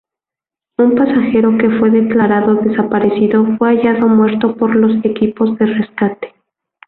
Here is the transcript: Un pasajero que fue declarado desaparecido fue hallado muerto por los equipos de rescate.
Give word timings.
Un 0.79 0.95
pasajero 0.95 1.59
que 1.59 1.69
fue 1.77 1.91
declarado 1.91 2.55
desaparecido 2.55 3.45
fue 3.59 3.67
hallado 3.77 4.07
muerto 4.07 4.55
por 4.57 4.75
los 4.75 4.93
equipos 5.05 5.55
de 5.59 5.67
rescate. 5.67 6.33